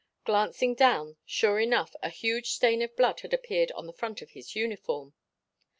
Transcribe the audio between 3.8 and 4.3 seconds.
the front